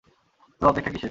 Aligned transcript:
তো, 0.61 0.63
অপেক্ষা 0.67 0.91
কীসের? 0.91 0.99